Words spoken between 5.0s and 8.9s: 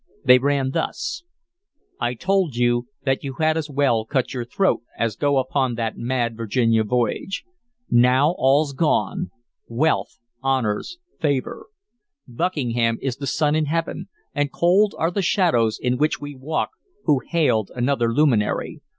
go upon that mad Virginia voyage. Now all's